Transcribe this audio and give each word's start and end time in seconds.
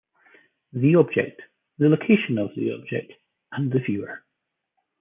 The 0.73 0.95
object, 0.95 1.43
the 1.77 1.87
location 1.87 2.39
of 2.39 2.55
the 2.55 2.71
object, 2.71 3.13
and 3.51 3.71
the 3.71 3.77
viewer. 3.77 4.23